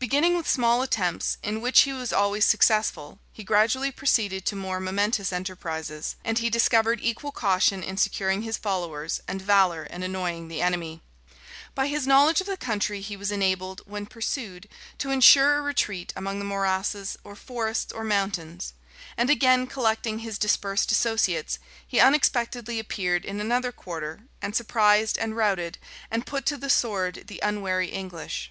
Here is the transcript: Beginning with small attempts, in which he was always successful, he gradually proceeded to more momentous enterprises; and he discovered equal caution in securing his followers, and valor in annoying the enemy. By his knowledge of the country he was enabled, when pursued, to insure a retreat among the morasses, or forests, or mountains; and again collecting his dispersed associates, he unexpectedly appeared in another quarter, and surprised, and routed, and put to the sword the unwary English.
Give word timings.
Beginning 0.00 0.36
with 0.36 0.50
small 0.50 0.82
attempts, 0.82 1.38
in 1.44 1.60
which 1.60 1.82
he 1.82 1.92
was 1.92 2.12
always 2.12 2.44
successful, 2.44 3.20
he 3.32 3.44
gradually 3.44 3.92
proceeded 3.92 4.44
to 4.46 4.56
more 4.56 4.80
momentous 4.80 5.32
enterprises; 5.32 6.16
and 6.24 6.38
he 6.38 6.50
discovered 6.50 6.98
equal 7.00 7.30
caution 7.30 7.80
in 7.84 7.96
securing 7.96 8.42
his 8.42 8.56
followers, 8.58 9.20
and 9.28 9.40
valor 9.40 9.84
in 9.84 10.02
annoying 10.02 10.48
the 10.48 10.60
enemy. 10.60 11.02
By 11.76 11.86
his 11.86 12.04
knowledge 12.04 12.40
of 12.40 12.48
the 12.48 12.56
country 12.56 13.00
he 13.00 13.16
was 13.16 13.30
enabled, 13.30 13.82
when 13.86 14.06
pursued, 14.06 14.68
to 14.98 15.10
insure 15.12 15.58
a 15.58 15.62
retreat 15.62 16.12
among 16.16 16.40
the 16.40 16.44
morasses, 16.44 17.16
or 17.22 17.36
forests, 17.36 17.92
or 17.92 18.02
mountains; 18.02 18.72
and 19.16 19.30
again 19.30 19.68
collecting 19.68 20.18
his 20.18 20.36
dispersed 20.36 20.90
associates, 20.90 21.60
he 21.86 22.00
unexpectedly 22.00 22.80
appeared 22.80 23.24
in 23.24 23.40
another 23.40 23.70
quarter, 23.70 24.22
and 24.42 24.56
surprised, 24.56 25.16
and 25.16 25.36
routed, 25.36 25.78
and 26.10 26.26
put 26.26 26.44
to 26.46 26.56
the 26.56 26.68
sword 26.70 27.22
the 27.28 27.38
unwary 27.44 27.90
English. 27.90 28.50